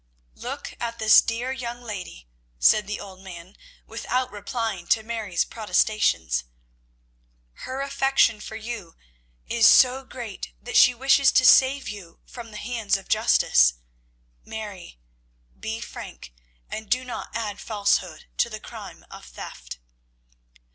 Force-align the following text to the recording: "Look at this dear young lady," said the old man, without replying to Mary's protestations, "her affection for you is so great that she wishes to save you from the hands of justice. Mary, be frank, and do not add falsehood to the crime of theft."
"Look 0.33 0.73
at 0.79 0.97
this 0.97 1.21
dear 1.21 1.51
young 1.51 1.83
lady," 1.83 2.27
said 2.57 2.87
the 2.87 2.99
old 2.99 3.19
man, 3.19 3.55
without 3.85 4.31
replying 4.31 4.87
to 4.87 5.03
Mary's 5.03 5.45
protestations, 5.45 6.43
"her 7.65 7.81
affection 7.81 8.39
for 8.41 8.55
you 8.55 8.95
is 9.45 9.67
so 9.67 10.03
great 10.03 10.53
that 10.59 10.75
she 10.75 10.95
wishes 10.95 11.31
to 11.33 11.45
save 11.45 11.87
you 11.87 12.19
from 12.25 12.49
the 12.49 12.57
hands 12.57 12.97
of 12.97 13.09
justice. 13.09 13.75
Mary, 14.43 14.97
be 15.59 15.79
frank, 15.79 16.33
and 16.67 16.89
do 16.89 17.05
not 17.05 17.29
add 17.35 17.59
falsehood 17.59 18.25
to 18.37 18.49
the 18.49 18.59
crime 18.59 19.05
of 19.11 19.27
theft." 19.27 19.77